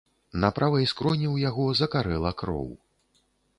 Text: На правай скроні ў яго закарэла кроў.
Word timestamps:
На 0.43 0.49
правай 0.59 0.87
скроні 0.91 1.27
ў 1.27 1.47
яго 1.49 1.67
закарэла 1.83 2.35
кроў. 2.43 2.67